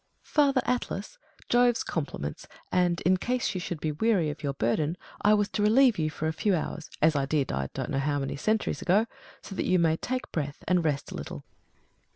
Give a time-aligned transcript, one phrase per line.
[0.23, 5.35] Father Atlas, Jove's compliments, and in case you should be weary of your burden, I
[5.35, 8.17] was to relieve you for a few hours, as I did I don't know how
[8.17, 9.05] many cen turies ago,
[9.43, 11.43] so that you may take breath, and rest a little.